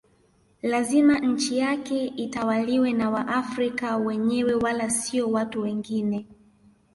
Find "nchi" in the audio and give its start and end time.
1.19-1.57